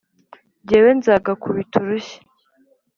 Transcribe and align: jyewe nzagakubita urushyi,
jyewe 0.67 0.89
nzagakubita 0.99 1.75
urushyi, 1.83 2.17